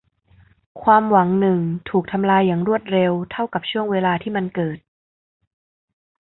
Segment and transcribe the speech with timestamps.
[0.81, 4.77] ความหวังหนึ่งถูกทำลายอย่างรวดเร็วเท่ากับช่วงเวลาที่มันเกิด